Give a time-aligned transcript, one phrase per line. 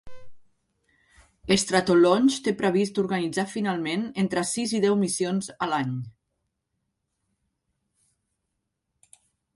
[1.63, 5.95] Stratolaunch té previst organitzar finalment entre sis i deu missions a l'any.